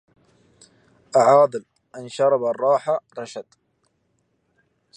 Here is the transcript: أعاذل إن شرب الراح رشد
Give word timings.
أعاذل 1.15 1.65
إن 1.95 2.09
شرب 2.09 2.43
الراح 2.45 2.89
رشد 3.17 3.45